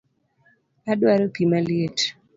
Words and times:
Adwaro 0.91 1.25
pii 1.33 1.49
maliet 1.51 1.97